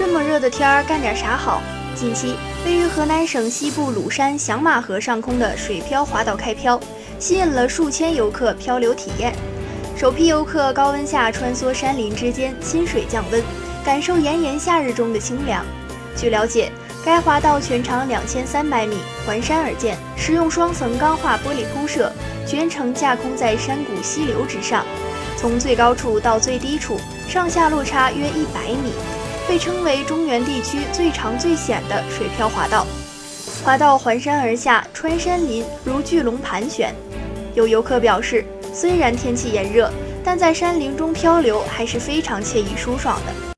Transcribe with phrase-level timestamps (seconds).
[0.00, 1.60] 这么热的天儿，干点啥好？
[1.94, 6.80] 近期，位于河南省西部鲁山响马河上空的水漂滑道开漂，
[7.18, 9.34] 吸引了数千游客漂流体验。
[9.94, 13.42] 首批游客高温下穿梭山林之间，亲水降温，
[13.84, 15.62] 感受炎炎夏日中的清凉。
[16.16, 16.72] 据了解，
[17.04, 18.96] 该滑道全长两千三百米，
[19.26, 22.10] 环山而建，使用双层钢化玻璃铺设，
[22.46, 24.82] 全程架空在山谷溪流之上，
[25.36, 26.98] 从最高处到最低处，
[27.28, 28.94] 上下落差约一百米。
[29.50, 32.86] 被称为中原地区最长最险的水漂滑道，
[33.64, 36.94] 滑道环山而下，穿山林如巨龙盘旋。
[37.52, 39.90] 有游客表示，虽然天气炎热，
[40.22, 43.50] 但在山林中漂流还是非常惬意舒爽的。